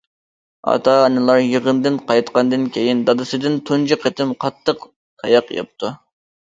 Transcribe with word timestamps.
ئاتا- 0.71 0.95
ئانىلار 1.01 1.41
يىغىندىن 1.43 1.99
قايتقاندىن 2.09 2.65
كېيىن 2.79 3.05
دادىسىدىن 3.11 3.61
تۇنجى 3.71 4.03
قېتىم 4.07 4.37
قاتتىق 4.47 4.91
تاياق 4.93 5.55
يەپتۇ. 5.61 5.97